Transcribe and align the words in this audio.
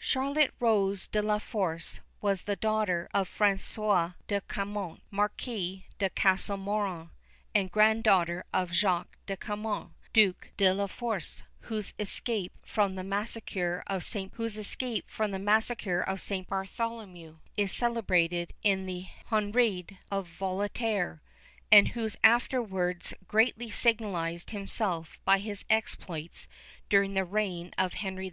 CHARLOTTE 0.00 0.50
ROSE 0.58 1.06
DE 1.06 1.22
LA 1.22 1.38
FORCE 1.38 2.00
was 2.20 2.42
the 2.42 2.56
daughter 2.56 3.08
of 3.14 3.28
François 3.28 4.16
de 4.26 4.40
Caumont, 4.40 5.00
Marquis 5.12 5.86
de 6.00 6.10
Castel 6.10 6.56
Moron, 6.56 7.12
and 7.54 7.70
granddaughter 7.70 8.42
of 8.52 8.72
Jacques 8.72 9.16
de 9.26 9.36
Caumont, 9.36 9.92
Duc 10.12 10.48
de 10.56 10.72
la 10.74 10.88
Force, 10.88 11.44
whose 11.70 11.94
escape 12.00 12.50
from 12.66 12.96
the 12.96 13.04
massacre 13.04 13.84
of 13.86 14.02
St. 14.02 14.34
Bartholomew 16.48 17.36
is 17.56 17.70
celebrated 17.70 18.52
in 18.64 18.86
the 18.86 19.06
Henriade 19.30 19.98
of 20.10 20.26
Voltaire, 20.26 21.22
and 21.70 21.86
who 21.90 22.08
afterwards 22.24 23.14
greatly 23.28 23.70
signalized 23.70 24.50
himself 24.50 25.20
by 25.24 25.38
his 25.38 25.64
exploits 25.70 26.48
during 26.88 27.14
the 27.14 27.24
reign 27.24 27.72
of 27.78 27.94
Henry 27.94 28.26
IV. 28.26 28.28